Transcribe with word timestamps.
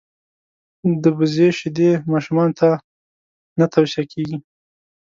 دبزې 1.03 1.47
شیدي 1.57 1.89
ماشومانوته 2.11 2.69
نه 3.59 3.65
تو 3.71 3.79
صیه 3.91 4.03
کیږي. 4.11 4.37